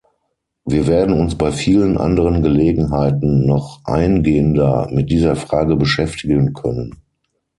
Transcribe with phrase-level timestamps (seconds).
[0.65, 7.03] Wir werden uns bei vielen anderen Gelegenheiten noch eingehender mit dieser Frage beschäftigen können.